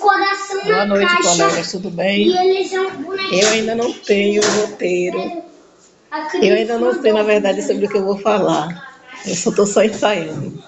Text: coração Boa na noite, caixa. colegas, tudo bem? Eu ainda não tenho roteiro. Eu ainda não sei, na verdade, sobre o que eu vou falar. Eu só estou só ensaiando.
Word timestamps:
coração 0.00 0.64
Boa 0.64 0.76
na 0.76 0.86
noite, 0.86 1.06
caixa. 1.06 1.28
colegas, 1.28 1.70
tudo 1.70 1.90
bem? 1.90 2.28
Eu 3.32 3.48
ainda 3.50 3.74
não 3.74 3.92
tenho 3.92 4.42
roteiro. 4.42 5.42
Eu 6.42 6.54
ainda 6.56 6.78
não 6.78 7.00
sei, 7.00 7.12
na 7.12 7.22
verdade, 7.22 7.62
sobre 7.62 7.86
o 7.86 7.88
que 7.88 7.96
eu 7.96 8.04
vou 8.04 8.18
falar. 8.18 8.98
Eu 9.24 9.34
só 9.34 9.50
estou 9.50 9.66
só 9.66 9.84
ensaiando. 9.84 10.62